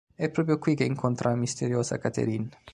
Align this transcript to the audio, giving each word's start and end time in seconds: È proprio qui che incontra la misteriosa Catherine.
È 0.15 0.29
proprio 0.31 0.57
qui 0.57 0.73
che 0.73 0.83
incontra 0.83 1.29
la 1.29 1.35
misteriosa 1.35 1.99
Catherine. 1.99 2.49